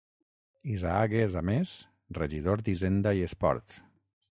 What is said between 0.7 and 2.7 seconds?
Isaac és, a més, regidor